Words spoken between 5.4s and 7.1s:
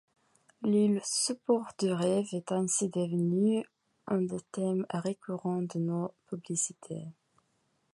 de nos publicités.